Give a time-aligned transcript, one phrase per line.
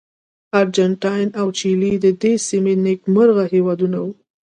[0.59, 4.11] ارجنټاین او چیلي د دې سیمې نېکمرغه هېوادونه وو.